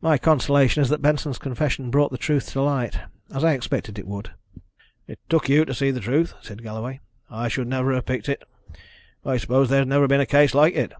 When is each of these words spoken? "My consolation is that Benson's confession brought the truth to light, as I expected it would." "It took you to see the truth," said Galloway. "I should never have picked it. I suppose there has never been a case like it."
"My 0.00 0.16
consolation 0.16 0.82
is 0.82 0.88
that 0.88 1.02
Benson's 1.02 1.36
confession 1.36 1.90
brought 1.90 2.10
the 2.10 2.16
truth 2.16 2.50
to 2.52 2.62
light, 2.62 3.00
as 3.34 3.44
I 3.44 3.52
expected 3.52 3.98
it 3.98 4.06
would." 4.06 4.30
"It 5.06 5.18
took 5.28 5.46
you 5.50 5.66
to 5.66 5.74
see 5.74 5.90
the 5.90 6.00
truth," 6.00 6.32
said 6.40 6.62
Galloway. 6.62 7.00
"I 7.28 7.48
should 7.48 7.68
never 7.68 7.92
have 7.92 8.06
picked 8.06 8.30
it. 8.30 8.42
I 9.26 9.36
suppose 9.36 9.68
there 9.68 9.80
has 9.80 9.86
never 9.86 10.06
been 10.08 10.22
a 10.22 10.24
case 10.24 10.54
like 10.54 10.74
it." 10.74 10.94